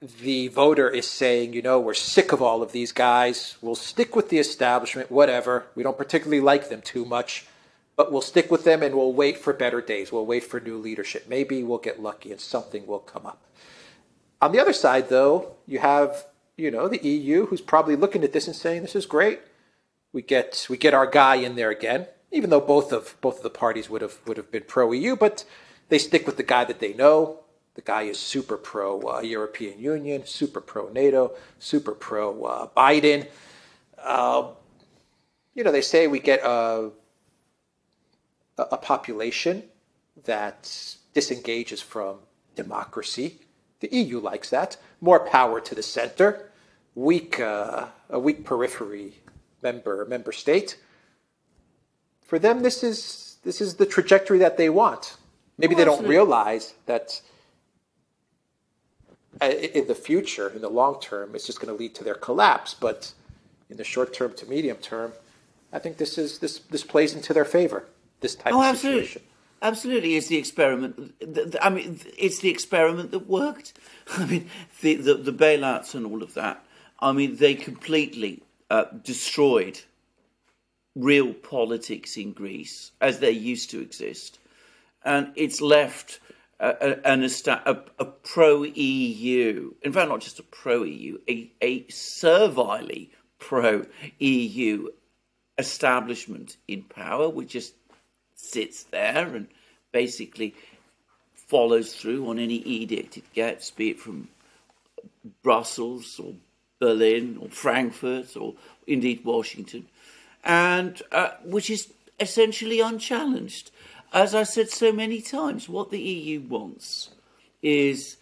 the 0.00 0.48
voter 0.48 0.88
is 0.88 1.06
saying, 1.06 1.54
you 1.54 1.62
know, 1.62 1.80
we're 1.80 1.94
sick 1.94 2.32
of 2.32 2.42
all 2.42 2.62
of 2.62 2.72
these 2.72 2.92
guys. 2.92 3.56
We'll 3.62 3.74
stick 3.74 4.14
with 4.14 4.28
the 4.28 4.38
establishment, 4.38 5.10
whatever. 5.10 5.66
We 5.74 5.82
don't 5.82 5.96
particularly 5.96 6.40
like 6.40 6.68
them 6.68 6.82
too 6.82 7.04
much, 7.04 7.46
but 7.96 8.12
we'll 8.12 8.20
stick 8.20 8.50
with 8.50 8.64
them 8.64 8.82
and 8.82 8.94
we'll 8.94 9.12
wait 9.12 9.38
for 9.38 9.52
better 9.52 9.80
days. 9.80 10.12
We'll 10.12 10.26
wait 10.26 10.44
for 10.44 10.60
new 10.60 10.76
leadership. 10.76 11.26
Maybe 11.28 11.62
we'll 11.62 11.78
get 11.78 12.02
lucky 12.02 12.30
and 12.32 12.40
something 12.40 12.86
will 12.86 12.98
come 12.98 13.24
up. 13.24 13.42
On 14.42 14.52
the 14.52 14.60
other 14.60 14.74
side, 14.74 15.08
though, 15.08 15.54
you 15.66 15.78
have 15.78 16.26
you 16.56 16.70
know 16.70 16.86
the 16.88 17.02
EU 17.02 17.46
who's 17.46 17.60
probably 17.60 17.96
looking 17.96 18.22
at 18.22 18.32
this 18.32 18.46
and 18.46 18.54
saying, 18.54 18.82
"This 18.82 18.96
is 18.96 19.06
great. 19.06 19.40
We 20.12 20.20
get 20.20 20.66
we 20.68 20.76
get 20.76 20.94
our 20.94 21.06
guy 21.06 21.36
in 21.36 21.56
there 21.56 21.70
again." 21.70 22.08
Even 22.30 22.50
though 22.50 22.60
both 22.60 22.92
of 22.92 23.16
both 23.20 23.38
of 23.38 23.42
the 23.42 23.50
parties 23.50 23.88
would 23.88 24.02
have 24.02 24.18
would 24.26 24.36
have 24.36 24.50
been 24.50 24.64
pro 24.66 24.92
EU, 24.92 25.16
but 25.16 25.44
they 25.88 25.98
stick 25.98 26.26
with 26.26 26.36
the 26.36 26.42
guy 26.42 26.64
that 26.64 26.80
they 26.80 26.92
know. 26.92 27.40
The 27.74 27.82
guy 27.82 28.02
is 28.02 28.18
super 28.18 28.56
pro 28.56 29.00
uh, 29.02 29.20
European 29.20 29.78
Union, 29.78 30.26
super 30.26 30.60
pro 30.60 30.88
NATO, 30.90 31.32
super 31.58 31.92
pro 31.92 32.44
uh, 32.44 32.68
Biden. 32.76 33.26
Uh, 34.02 34.48
you 35.54 35.64
know, 35.64 35.72
they 35.72 35.80
say 35.80 36.06
we 36.06 36.20
get 36.20 36.40
a, 36.44 36.90
a 38.58 38.76
population 38.76 39.64
that 40.24 40.96
disengages 41.14 41.80
from 41.80 42.18
democracy. 42.54 43.40
The 43.80 43.88
EU 43.92 44.20
likes 44.20 44.50
that. 44.50 44.76
More 45.00 45.20
power 45.26 45.60
to 45.60 45.74
the 45.74 45.82
center. 45.82 46.50
Weak, 46.94 47.40
uh, 47.40 47.86
a 48.08 48.20
weak 48.20 48.44
periphery 48.44 49.14
member 49.62 50.04
member 50.04 50.30
state. 50.30 50.78
For 52.22 52.38
them, 52.38 52.62
this 52.62 52.84
is 52.84 53.38
this 53.42 53.60
is 53.60 53.74
the 53.74 53.86
trajectory 53.86 54.38
that 54.38 54.56
they 54.56 54.70
want. 54.70 55.16
Maybe 55.58 55.74
Oh, 55.74 55.78
they 55.78 55.84
don't 55.84 55.92
absolutely. 55.94 56.16
realize 56.16 56.74
that 56.86 57.20
uh, 59.40 59.46
in 59.46 59.86
the 59.86 59.94
future, 59.94 60.48
in 60.48 60.60
the 60.62 60.68
long 60.68 61.00
term, 61.00 61.34
it's 61.34 61.46
just 61.46 61.60
going 61.60 61.74
to 61.74 61.78
lead 61.80 61.94
to 61.96 62.04
their 62.04 62.14
collapse. 62.14 62.74
But 62.74 63.12
in 63.70 63.76
the 63.76 63.84
short 63.84 64.12
term 64.14 64.32
to 64.34 64.46
medium 64.46 64.76
term, 64.78 65.12
I 65.72 65.78
think 65.78 65.96
this 65.96 66.18
is 66.18 66.38
this 66.38 66.58
this 66.70 66.84
plays 66.84 67.14
into 67.14 67.32
their 67.32 67.44
favor. 67.44 67.84
This 68.20 68.34
type 68.34 68.52
Oh, 68.54 68.60
of 68.60 68.64
absolutely. 68.66 69.02
situation. 69.06 69.22
Absolutely, 69.62 70.16
it's 70.16 70.26
the 70.26 70.36
experiment. 70.36 71.14
I 71.62 71.70
mean, 71.70 71.98
it's 72.18 72.40
the 72.40 72.50
experiment 72.50 73.12
that 73.12 73.26
worked. 73.26 73.72
I 74.12 74.26
mean, 74.26 74.50
the, 74.82 74.96
the, 74.96 75.14
the 75.14 75.32
bailouts 75.32 75.94
and 75.94 76.04
all 76.06 76.22
of 76.22 76.34
that. 76.34 76.62
I 77.00 77.12
mean, 77.12 77.36
they 77.36 77.54
completely 77.54 78.42
uh, 78.70 78.84
destroyed 79.02 79.80
real 80.94 81.32
politics 81.32 82.16
in 82.18 82.32
Greece 82.32 82.92
as 83.00 83.20
they 83.20 83.30
used 83.30 83.70
to 83.70 83.80
exist, 83.80 84.38
and 85.04 85.32
it's 85.36 85.60
left 85.60 86.20
a, 86.60 86.98
a, 87.04 87.78
a 87.98 88.04
pro 88.04 88.62
EU. 88.64 89.74
In 89.82 89.92
fact, 89.92 90.08
not 90.08 90.20
just 90.20 90.38
a 90.38 90.44
pro 90.44 90.84
EU, 90.84 91.18
a, 91.28 91.50
a 91.60 91.86
servilely 91.88 93.10
pro 93.38 93.84
EU 94.18 94.88
establishment 95.58 96.56
in 96.66 96.82
power, 96.82 97.28
which 97.28 97.50
just 97.50 97.74
sits 98.34 98.84
there 98.84 99.34
and 99.34 99.48
basically 99.92 100.54
follows 101.34 101.94
through 101.94 102.28
on 102.28 102.38
any 102.38 102.56
edict 102.56 103.16
it 103.16 103.32
gets, 103.32 103.70
be 103.70 103.90
it 103.90 104.00
from 104.00 104.28
Brussels 105.42 106.18
or 106.18 106.34
Berlin 106.80 107.38
or 107.40 107.48
Frankfurt 107.48 108.36
or 108.36 108.54
indeed 108.86 109.24
Washington, 109.24 109.86
and 110.42 111.00
uh, 111.12 111.30
which 111.44 111.70
is 111.70 111.92
essentially 112.20 112.80
unchallenged. 112.80 113.70
As 114.14 114.32
I 114.32 114.44
said 114.44 114.70
so 114.70 114.92
many 114.92 115.20
times, 115.20 115.68
what 115.68 115.90
the 115.90 116.00
EU 116.00 116.40
wants 116.42 117.10
is 117.62 118.16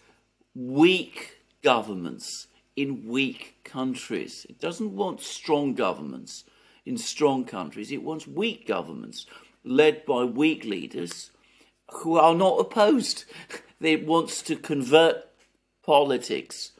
weak 0.55 1.37
governments 1.61 2.47
in 2.75 3.07
weak 3.07 3.59
countries. 3.63 4.43
It 4.49 4.59
doesn't 4.59 4.95
want 4.95 5.21
strong 5.21 5.75
governments 5.75 6.45
in 6.83 6.97
strong 6.97 7.45
countries. 7.45 7.91
It 7.91 8.01
wants 8.01 8.25
weak 8.25 8.65
governments 8.65 9.27
led 9.63 10.03
by 10.03 10.23
weak 10.23 10.63
leaders 10.63 11.29
who 11.91 12.17
are 12.17 12.33
not 12.33 12.59
opposed. 12.59 13.25
It 13.79 14.07
wants 14.07 14.41
to 14.43 14.55
convert 14.55 15.25
politics 15.85 16.71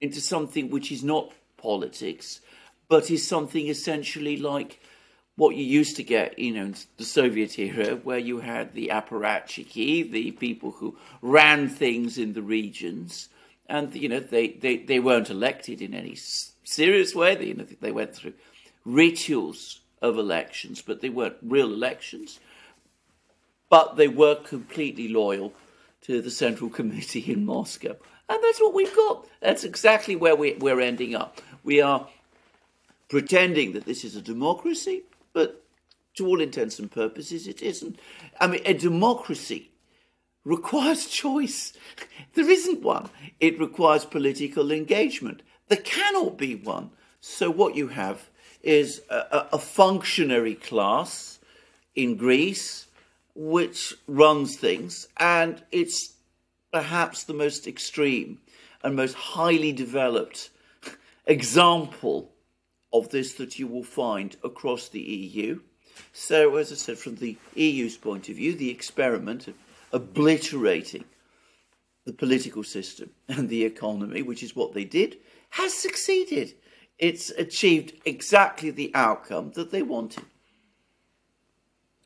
into 0.00 0.20
something 0.20 0.68
which 0.68 0.90
is 0.90 1.04
not 1.04 1.30
politics, 1.56 2.40
but 2.88 3.08
is 3.08 3.24
something 3.24 3.68
essentially 3.68 4.36
like 4.36 4.80
what 5.36 5.56
you 5.56 5.64
used 5.64 5.96
to 5.96 6.04
get, 6.04 6.38
you 6.38 6.52
know, 6.52 6.62
in 6.66 6.76
the 6.96 7.04
Soviet 7.04 7.58
era, 7.58 7.96
where 7.96 8.18
you 8.18 8.38
had 8.38 8.72
the 8.72 8.88
apparatchiki, 8.92 10.10
the 10.10 10.30
people 10.32 10.70
who 10.70 10.96
ran 11.22 11.68
things 11.68 12.18
in 12.18 12.34
the 12.34 12.42
regions, 12.42 13.28
and 13.68 13.94
you 13.94 14.08
know 14.08 14.20
they, 14.20 14.48
they, 14.48 14.76
they 14.76 15.00
weren't 15.00 15.30
elected 15.30 15.80
in 15.80 15.94
any 15.94 16.14
serious 16.14 17.14
way. 17.14 17.34
They, 17.34 17.46
you 17.46 17.54
know, 17.54 17.66
they 17.80 17.92
went 17.92 18.14
through 18.14 18.34
rituals 18.84 19.80
of 20.02 20.18
elections, 20.18 20.82
but 20.82 21.00
they 21.00 21.08
weren't 21.08 21.36
real 21.42 21.72
elections. 21.72 22.38
But 23.70 23.96
they 23.96 24.08
were 24.08 24.36
completely 24.36 25.08
loyal 25.08 25.52
to 26.02 26.20
the 26.20 26.30
Central 26.30 26.70
Committee 26.70 27.32
in 27.32 27.46
Moscow. 27.46 27.96
And 28.28 28.42
that's 28.42 28.60
what 28.60 28.74
we've 28.74 28.94
got. 28.94 29.26
That's 29.40 29.64
exactly 29.64 30.16
where 30.16 30.36
we, 30.36 30.54
we're 30.54 30.80
ending 30.80 31.14
up. 31.14 31.40
We 31.62 31.80
are 31.80 32.06
pretending 33.08 33.72
that 33.72 33.86
this 33.86 34.04
is 34.04 34.16
a 34.16 34.22
democracy, 34.22 35.02
but 35.34 35.62
to 36.14 36.26
all 36.26 36.40
intents 36.40 36.78
and 36.78 36.90
purposes, 36.90 37.46
it 37.46 37.60
isn't. 37.60 37.98
I 38.40 38.46
mean, 38.46 38.62
a 38.64 38.72
democracy 38.72 39.70
requires 40.44 41.06
choice. 41.06 41.74
There 42.34 42.50
isn't 42.50 42.82
one. 42.82 43.10
It 43.38 43.60
requires 43.60 44.04
political 44.04 44.72
engagement. 44.72 45.42
There 45.68 45.78
cannot 45.78 46.36
be 46.36 46.56
one. 46.56 46.90
So, 47.20 47.48
what 47.48 47.76
you 47.76 47.88
have 47.88 48.28
is 48.60 49.02
a, 49.08 49.46
a- 49.52 49.58
functionary 49.58 50.56
class 50.56 51.38
in 51.94 52.16
Greece 52.16 52.86
which 53.36 53.94
runs 54.08 54.56
things, 54.56 55.06
and 55.16 55.62
it's 55.70 56.14
perhaps 56.72 57.24
the 57.24 57.34
most 57.34 57.66
extreme 57.68 58.38
and 58.82 58.96
most 58.96 59.14
highly 59.14 59.72
developed 59.72 60.50
example 61.26 62.33
of 62.94 63.10
this 63.10 63.34
that 63.34 63.58
you 63.58 63.66
will 63.66 63.84
find 63.84 64.36
across 64.42 64.88
the 64.88 65.00
EU. 65.02 65.60
So, 66.12 66.56
as 66.56 66.72
I 66.72 66.76
said, 66.76 66.98
from 66.98 67.16
the 67.16 67.36
EU's 67.54 67.96
point 67.98 68.28
of 68.30 68.36
view, 68.36 68.54
the 68.54 68.70
experiment 68.70 69.48
of 69.48 69.54
obliterating 69.92 71.04
the 72.06 72.12
political 72.12 72.62
system 72.64 73.10
and 73.28 73.48
the 73.48 73.64
economy, 73.64 74.22
which 74.22 74.42
is 74.42 74.56
what 74.56 74.72
they 74.74 74.84
did, 74.84 75.16
has 75.50 75.74
succeeded. 75.74 76.54
It's 76.98 77.30
achieved 77.30 77.94
exactly 78.04 78.70
the 78.70 78.90
outcome 78.94 79.52
that 79.56 79.70
they 79.72 79.82
wanted 79.82 80.24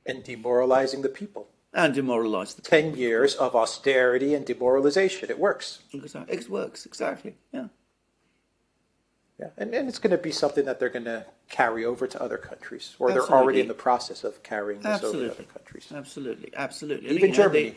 And 0.07 0.25
demoralizing 0.25 1.03
the 1.03 1.11
people. 1.11 1.49
and 1.75 1.93
demoralized 1.95 2.57
the 2.57 2.63
10 2.63 2.97
years 2.97 3.35
of 3.35 3.55
austerity 3.55 4.35
and 4.35 4.47
demoralization. 4.47 5.29
It 5.31 5.39
works. 5.39 5.81
Exactly. 5.93 6.37
It 6.37 6.49
works, 6.49 6.87
exactly. 6.87 7.35
Yeah. 7.53 7.69
Yeah. 9.39 9.51
And, 9.57 9.73
and 9.73 9.89
it's 9.89 9.99
going 9.99 10.11
to 10.11 10.19
be 10.19 10.33
something 10.33 10.65
that 10.65 10.81
they're 10.81 10.89
going 10.89 11.05
to 11.05 11.25
carry 11.49 11.85
over 11.85 12.07
to 12.09 12.21
other 12.23 12.39
countries, 12.39 12.97
or 12.99 13.13
they're 13.13 13.23
already 13.23 13.61
in 13.61 13.69
the 13.69 13.75
process 13.75 14.25
of 14.25 14.43
carrying 14.43 14.81
this 14.81 15.03
over 15.05 15.19
to 15.19 15.31
other 15.33 15.43
countries. 15.45 15.87
Absolutely, 15.95 16.53
absolutely. 16.57 17.11
Even 17.11 17.21
You 17.21 17.29
know, 17.29 17.35
Germany. 17.35 17.77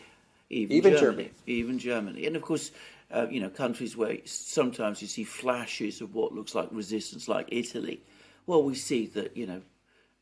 even, 0.50 0.78
Even 0.78 0.92
Germany, 0.94 1.24
Germany. 1.24 1.32
even 1.46 1.80
Germany, 1.80 2.26
and 2.26 2.36
of 2.36 2.42
course, 2.42 2.72
uh, 3.12 3.28
you 3.30 3.40
know, 3.40 3.50
countries 3.50 3.96
where 3.96 4.18
sometimes 4.26 5.02
you 5.02 5.08
see 5.08 5.24
flashes 5.24 6.02
of 6.02 6.16
what 6.16 6.34
looks 6.34 6.56
like 6.56 6.68
resistance, 6.72 7.28
like 7.28 7.48
Italy. 7.52 8.02
Well, 8.48 8.64
we 8.64 8.74
see 8.76 9.06
that 9.08 9.38
you 9.38 9.46
know 9.46 9.62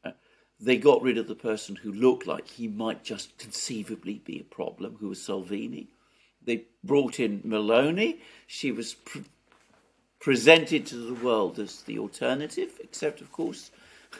uh, 0.03 0.12
they 0.60 0.77
got 0.77 1.01
rid 1.01 1.17
of 1.17 1.27
the 1.27 1.36
person 1.36 1.75
who 1.75 1.93
looked 1.93 2.27
like 2.27 2.48
he 2.48 2.67
might 2.67 3.03
just 3.03 3.38
conceivably 3.38 4.22
be 4.25 4.39
a 4.39 4.43
problem, 4.43 4.98
who 5.00 5.08
was 5.08 5.22
Salvini. 5.22 5.88
They 6.43 6.65
brought 6.84 7.19
in 7.19 7.41
Meloni. 7.41 8.19
She 8.48 8.72
was 8.72 8.93
pr- 8.96 9.19
presented 10.29 10.86
to 10.86 10.95
the 10.95 11.25
world 11.25 11.57
as 11.57 11.81
the 11.81 11.98
alternative, 11.98 12.74
except, 12.83 13.19
of 13.19 13.31
course, 13.31 13.71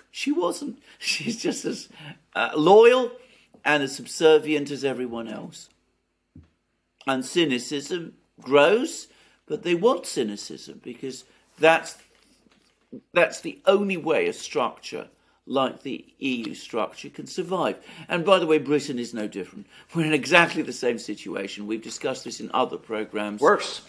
she 0.10 0.32
wasn't. 0.32 0.82
She's 0.98 1.40
just 1.40 1.66
as 1.66 1.88
uh, 2.36 2.50
loyal 2.56 3.12
and 3.64 3.84
as 3.84 3.96
subservient 3.96 4.72
as 4.72 4.84
everyone 4.84 5.28
else. 5.28 5.70
And 7.06 7.24
cynicism 7.24 8.16
grows, 8.42 9.10
but 9.46 9.62
they 9.62 9.76
want 9.76 10.08
cynicism 10.08 10.82
because 10.84 11.26
that's 11.60 11.98
that's 13.14 13.42
the 13.42 13.60
only 13.68 13.98
way 13.98 14.28
a 14.28 14.34
structure 14.34 15.10
like 15.50 15.82
the 15.84 16.06
EU 16.20 16.54
structure 16.54 17.10
can 17.10 17.28
survive. 17.28 17.78
And 18.08 18.24
by 18.24 18.40
the 18.40 18.46
way, 18.46 18.60
Britain 18.60 19.00
is 19.00 19.14
no 19.14 19.28
different. 19.28 19.68
We're 19.96 20.06
in 20.06 20.14
exactly 20.14 20.62
the 20.62 20.74
same 20.74 21.00
situation. 21.00 21.68
We've 21.68 21.82
discussed 21.82 22.24
this 22.24 22.40
in 22.40 22.52
other 22.54 22.78
programs. 22.78 23.42
Worse. 23.42 23.82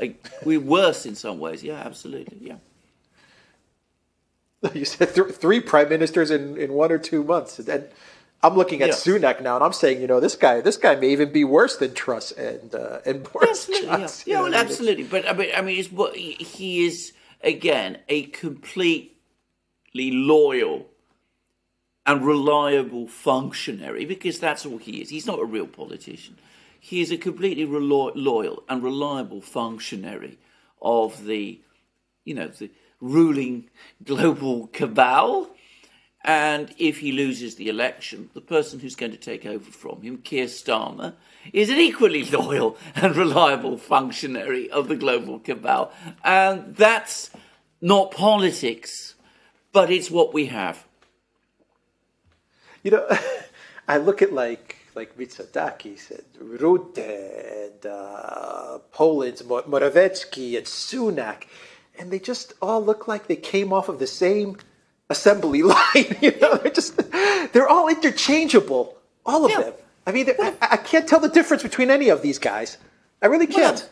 We're 0.45 0.59
worse 0.61 1.07
in 1.07 1.15
some 1.15 1.39
ways. 1.39 1.63
Yeah, 1.63 1.75
absolutely. 1.85 2.39
Yeah. 2.41 2.57
You 4.75 4.85
said 4.85 5.15
th- 5.15 5.29
three 5.35 5.61
prime 5.61 5.89
ministers 5.89 6.31
in, 6.31 6.57
in 6.59 6.73
one 6.75 6.93
or 6.93 6.99
two 6.99 7.25
months. 7.25 7.59
And 7.59 7.89
I'm 8.43 8.57
looking 8.57 8.83
at 8.83 8.89
Yeah. 8.89 8.95
Sunak 8.95 9.43
now, 9.43 9.55
and 9.57 9.65
I'm 9.65 9.73
saying, 9.73 10.01
you 10.03 10.07
know, 10.07 10.21
this 10.21 10.37
guy, 10.37 10.61
this 10.61 10.77
guy 10.77 10.97
may 10.97 11.11
even 11.11 11.33
be 11.33 11.45
worse 11.45 11.77
than 11.79 11.95
Truss 11.95 12.33
and 12.33 12.75
uh, 12.75 13.01
and 13.07 13.23
Boris 13.23 13.51
absolutely, 13.51 13.87
Johnson. 13.89 14.25
You 14.27 14.35
yeah 14.35 14.43
well, 14.43 14.47
I 14.47 14.51
mean, 14.51 14.55
it's- 14.61 14.71
absolutely. 14.73 15.05
But 15.05 15.29
I 15.29 15.33
mean, 15.33 15.51
I 15.57 15.63
mean, 15.63 15.79
it's 15.81 15.91
what 15.93 16.15
he 16.17 16.85
is 16.87 17.13
again 17.43 17.99
a 18.11 18.25
completely 18.25 19.13
loyal 19.95 20.87
and 22.07 22.25
reliable 22.25 23.07
functionary 23.07 24.05
because 24.05 24.39
that's 24.39 24.65
all 24.65 24.79
he 24.79 25.01
is. 25.01 25.11
He's 25.11 25.27
not 25.27 25.39
a 25.39 25.45
real 25.45 25.67
politician. 25.67 26.37
He 26.81 27.03
is 27.03 27.11
a 27.11 27.19
completely 27.19 27.67
loyal 27.67 28.63
and 28.69 28.83
reliable 28.83 29.43
functionary 29.43 30.39
of 30.81 31.27
the, 31.27 31.61
you 32.25 32.35
know, 32.35 32.49
the 32.49 32.71
ruling 33.01 33.69
global 34.03 34.69
cabal. 34.69 35.51
And 36.23 36.75
if 36.79 36.99
he 36.99 37.13
loses 37.13 37.55
the 37.55 37.69
election, 37.69 38.31
the 38.35 38.41
person 38.41 38.81
who's 38.81 38.97
going 38.97 39.13
to 39.13 39.19
take 39.19 39.47
over 39.47 39.71
from 39.71 40.03
him, 40.03 40.19
Keir 40.19 40.47
Starmer, 40.47 41.15
is 41.53 41.71
an 41.71 41.79
equally 41.79 42.25
loyal 42.31 42.77
and 42.95 43.15
reliable 43.17 43.77
functionary 43.77 44.71
of 44.71 44.89
the 44.89 44.97
global 44.97 45.39
cabal. 45.39 45.93
And 46.25 46.77
that's 46.77 47.31
not 47.81 48.11
politics, 48.11 49.15
but 49.73 49.91
it's 49.91 50.11
what 50.11 50.35
we 50.35 50.47
have. 50.47 50.87
You 52.83 52.93
know, 52.93 53.09
I 53.89 53.97
look 53.99 54.23
at 54.23 54.33
like 54.33 54.77
like 54.95 55.17
Mitsotakis 55.17 56.11
and 56.11 56.59
Rutte 56.61 56.99
and 56.99 57.87
uh, 57.87 58.79
Poland's 58.93 59.45
Mo- 59.45 59.63
Morawiecki 59.63 60.57
and 60.57 60.67
Sunak, 60.67 61.45
and 61.99 62.11
they 62.11 62.19
just 62.19 62.55
all 62.61 62.85
look 62.85 63.07
like 63.07 63.27
they 63.29 63.37
came 63.37 63.73
off 63.73 63.89
of 63.89 63.99
the 63.99 64.07
same 64.07 64.57
assembly 65.09 65.63
line. 65.75 66.17
You 66.21 66.33
know, 66.41 66.57
they're 66.57 66.73
just 66.73 66.97
they're 67.53 67.69
all 67.69 67.89
interchangeable. 67.89 68.97
All 69.27 69.45
of 69.45 69.51
Yeah. 69.51 69.61
them. 69.63 69.75
I 70.07 70.13
mean, 70.13 70.29
I, 70.41 70.55
I 70.63 70.77
can't 70.79 71.07
tell 71.07 71.21
the 71.21 71.29
difference 71.29 71.63
between 71.63 71.91
any 71.91 72.09
of 72.09 72.23
these 72.23 72.39
guys. 72.39 72.79
I 73.23 73.27
really 73.27 73.47
can't. 73.47 73.77
Well, 73.81 73.89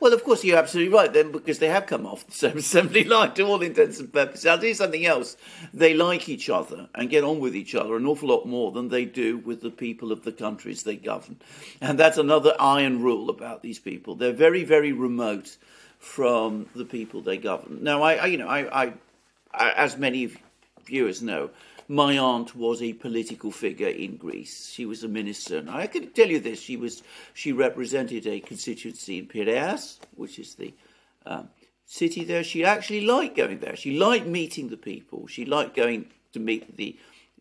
well, 0.00 0.14
of 0.14 0.24
course, 0.24 0.42
you're 0.42 0.58
absolutely 0.58 0.92
right 0.92 1.12
then, 1.12 1.30
because 1.30 1.58
they 1.58 1.68
have 1.68 1.86
come 1.86 2.06
off 2.06 2.26
the 2.26 2.32
same 2.48 2.56
assembly 2.56 3.04
line 3.04 3.34
to 3.34 3.42
all 3.42 3.60
intents 3.60 4.00
and 4.00 4.12
purposes. 4.12 4.46
I'll 4.46 4.64
you 4.64 4.74
something 4.74 5.04
else. 5.04 5.36
They 5.74 5.94
like 5.94 6.28
each 6.28 6.48
other 6.48 6.88
and 6.94 7.10
get 7.10 7.22
on 7.22 7.38
with 7.38 7.54
each 7.54 7.74
other 7.74 7.96
an 7.96 8.06
awful 8.06 8.30
lot 8.30 8.46
more 8.46 8.72
than 8.72 8.88
they 8.88 9.04
do 9.04 9.36
with 9.38 9.60
the 9.60 9.70
people 9.70 10.10
of 10.10 10.24
the 10.24 10.32
countries 10.32 10.82
they 10.82 10.96
govern. 10.96 11.36
And 11.80 11.98
that's 11.98 12.18
another 12.18 12.54
iron 12.58 13.02
rule 13.02 13.28
about 13.28 13.62
these 13.62 13.78
people. 13.78 14.14
They're 14.14 14.32
very, 14.32 14.64
very 14.64 14.92
remote 14.92 15.56
from 15.98 16.66
the 16.74 16.86
people 16.86 17.20
they 17.20 17.36
govern. 17.36 17.84
Now, 17.84 18.02
I, 18.02 18.14
I 18.14 18.26
you 18.26 18.38
know, 18.38 18.48
I, 18.48 18.84
I, 18.84 18.92
I, 19.52 19.70
as 19.72 19.98
many 19.98 20.32
viewers 20.86 21.20
know, 21.20 21.50
my 21.90 22.16
aunt 22.18 22.54
was 22.54 22.80
a 22.80 22.92
political 22.92 23.50
figure 23.50 23.88
in 23.88 24.16
Greece. 24.16 24.70
She 24.70 24.86
was 24.86 25.02
a 25.02 25.08
minister, 25.08 25.58
and 25.58 25.68
I 25.68 25.88
can 25.88 26.12
tell 26.12 26.28
you 26.28 26.38
this: 26.38 26.60
she 26.60 26.76
was 26.76 27.02
she 27.34 27.50
represented 27.52 28.28
a 28.28 28.38
constituency 28.38 29.18
in 29.18 29.26
Piraeus, 29.26 29.98
which 30.14 30.38
is 30.38 30.54
the 30.54 30.72
um, 31.26 31.48
city 31.84 32.22
there. 32.22 32.44
She 32.44 32.64
actually 32.64 33.00
liked 33.00 33.36
going 33.36 33.58
there. 33.58 33.74
She 33.74 33.98
liked 33.98 34.26
meeting 34.26 34.68
the 34.68 34.76
people. 34.76 35.26
She 35.26 35.44
liked 35.44 35.74
going 35.74 36.06
to 36.32 36.38
meet 36.38 36.76
the 36.76 36.96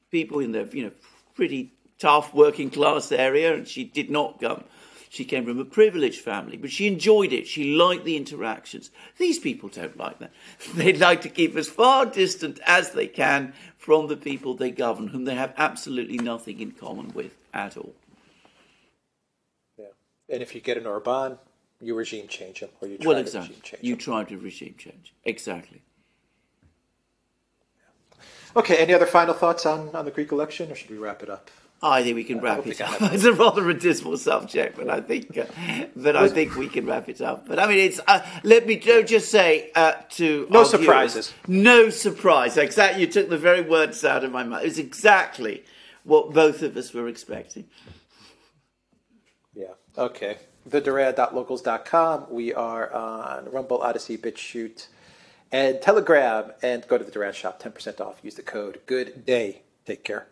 people 0.10 0.39
in 0.39 0.51
the 0.51 0.68
you 0.74 0.86
know 0.86 0.91
pretty 1.36 1.72
tough 2.00 2.34
working 2.34 2.72
class 2.72 3.12
area, 3.12 3.53
and 3.53 3.68
she 3.68 3.84
did 3.84 4.10
not 4.10 4.41
come. 4.41 4.63
She 5.12 5.25
came 5.25 5.44
from 5.46 5.60
a 5.60 5.66
privileged 5.66 6.22
family, 6.22 6.56
but 6.56 6.70
she 6.70 6.86
enjoyed 6.86 7.34
it. 7.34 7.48
She 7.48 7.75
liked 7.75 8.06
the 8.06 8.16
interactions. 8.16 8.92
These 9.18 9.39
people 9.39 9.68
don't 9.68 9.98
like 9.98 10.20
that. 10.20 10.32
They'd 10.75 11.00
like 11.00 11.22
to 11.22 11.30
keep 11.30 11.56
as 11.56 11.68
far 11.68 12.06
distant 12.06 12.60
as 12.66 12.92
they 12.92 13.08
can 13.08 13.54
from 13.75 14.08
the 14.08 14.16
people 14.16 14.54
they 14.54 14.70
govern, 14.70 15.08
whom 15.08 15.25
they 15.25 15.34
have 15.34 15.54
absolutely 15.58 16.18
nothing 16.20 16.60
in 16.60 16.72
common 16.72 17.12
with 17.13 17.36
at 17.56 17.75
all. 17.75 17.96
Yeah. 19.80 19.86
And 20.30 20.44
if 20.44 20.54
you 20.54 20.62
get 20.62 20.78
an 20.78 20.86
Orban, 20.86 21.39
you 21.82 21.96
regime 21.96 22.28
change 22.28 22.60
him, 22.60 22.70
or 22.80 22.88
you 22.88 23.00
try 23.00 23.08
well, 23.13 23.24
to 23.24 23.39
regime 23.39 23.56
change 23.63 23.84
You 23.84 23.94
him. 23.94 24.00
try 24.00 24.24
to 24.25 24.38
regime 24.38 24.75
change. 24.78 25.13
Exactly. 25.24 25.82
Okay. 28.56 28.78
Any 28.78 28.94
other 28.94 29.08
final 29.08 29.34
thoughts 29.34 29.66
on, 29.66 29.89
on 29.96 30.06
the 30.06 30.12
Greek 30.12 30.32
election, 30.32 30.72
or 30.72 30.75
should 30.75 30.92
we 30.92 30.98
wrap 30.98 31.24
it 31.24 31.32
up? 31.32 31.50
I 31.81 32.03
think 32.03 32.15
we 32.15 32.24
can 32.25 32.41
wrap 32.41 32.67
it 32.67 32.81
up. 32.88 33.01
It's 33.13 33.24
a 33.24 33.31
rather 33.33 33.69
a 33.69 33.74
dismal 33.74 34.17
subject, 34.17 34.75
but 34.77 34.89
I 34.89 35.00
think, 35.00 35.38
uh, 35.38 35.45
but 35.95 36.15
I 36.15 36.27
think 36.27 36.55
we 36.55 36.67
can 36.67 36.86
wrap 36.86 37.07
it 37.07 37.21
up. 37.21 37.48
But 37.48 37.57
I 37.59 37.67
mean, 37.67 37.77
it's. 37.77 38.01
Uh, 38.05 38.19
let 38.43 38.67
me 38.67 38.75
ju- 38.75 39.03
just 39.03 39.31
say 39.31 39.71
uh, 39.75 39.93
to 40.12 40.45
No 40.50 40.59
our 40.59 40.65
viewers, 40.65 40.69
surprises. 40.71 41.33
no 41.48 41.89
surprise. 41.89 42.57
Exactly, 42.57 43.01
you 43.01 43.07
took 43.07 43.29
the 43.29 43.38
very 43.38 43.62
words 43.62 44.03
out 44.03 44.24
of 44.25 44.31
my 44.31 44.43
mouth. 44.43 44.63
It's 44.65 44.77
exactly 44.77 45.63
what 46.03 46.33
both 46.33 46.62
of 46.63 46.75
us 46.75 46.93
were 46.93 47.07
expecting. 47.07 47.65
Yeah. 49.53 49.74
Okay. 49.98 50.38
TheDuran.locals.com. 50.69 52.27
We 52.29 52.53
are 52.53 52.93
on 52.93 53.50
Rumble, 53.51 53.81
Odysee, 53.81 54.17
BitChute, 54.17 54.88
and 55.51 55.81
Telegram. 55.81 56.51
And 56.62 56.86
go 56.88 56.98
to 56.98 57.03
the 57.03 57.12
Duran 57.12 57.33
shop. 57.33 57.62
10% 57.62 58.00
off. 58.01 58.19
Use 58.21 58.36
the 58.36 58.43
code 58.43 58.81
Good 58.86 59.25
Day. 59.25 59.63
Take 59.86 60.03
care. 60.03 60.27